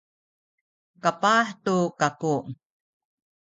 kapah 1.03 1.47
tu 1.65 1.73
kaku 1.99 2.35